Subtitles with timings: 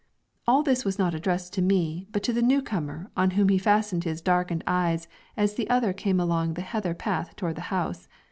[0.47, 3.59] All this was not addressed to me, but to the new comer, on whom he
[3.59, 8.07] fastened his darkened eyes as the other came along the heather path toward the house.